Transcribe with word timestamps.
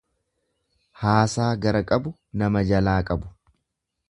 Haasaa 1.01 1.51
gara 1.67 1.83
qabu 1.93 2.15
nama 2.43 2.65
jalaa 2.73 3.01
qabu. 3.13 3.35